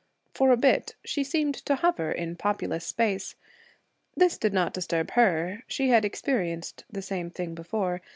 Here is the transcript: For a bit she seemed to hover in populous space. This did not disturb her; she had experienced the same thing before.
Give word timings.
For 0.33 0.49
a 0.51 0.57
bit 0.57 0.95
she 1.05 1.23
seemed 1.23 1.53
to 1.67 1.75
hover 1.75 2.11
in 2.11 2.35
populous 2.35 2.83
space. 2.87 3.35
This 4.17 4.39
did 4.39 4.51
not 4.51 4.73
disturb 4.73 5.11
her; 5.11 5.61
she 5.67 5.89
had 5.89 6.03
experienced 6.05 6.85
the 6.89 7.03
same 7.03 7.29
thing 7.29 7.53
before. 7.53 8.01